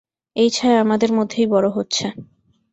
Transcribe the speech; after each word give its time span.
এই 0.35 0.49
ছায়া 0.49 0.77
আমাদের 0.81 1.11
মধ্যেই 1.13 1.47
বড় 1.47 1.67
হচ্ছে। 1.69 2.05